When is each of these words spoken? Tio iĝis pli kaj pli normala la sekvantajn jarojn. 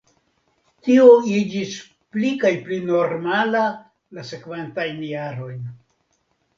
Tio 0.87 1.03
iĝis 1.41 1.75
pli 2.17 2.33
kaj 2.45 2.53
pli 2.65 2.81
normala 2.89 3.65
la 4.19 4.27
sekvantajn 4.35 5.09
jarojn. 5.15 5.67